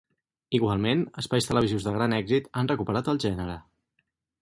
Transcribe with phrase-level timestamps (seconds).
[0.59, 3.63] Igualment, espais televisius de gran èxit han recuperat el gènere.